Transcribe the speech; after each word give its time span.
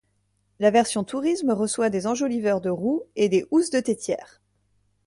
La 0.59 0.71
version 0.71 1.03
tourisme 1.03 1.51
reçoit 1.51 1.91
des 1.91 2.07
enjoliveurs 2.07 2.59
de 2.59 2.71
roue 2.71 3.03
et 3.15 3.29
des 3.29 3.45
housses 3.51 3.69
de 3.69 3.79
têtières. 3.81 4.41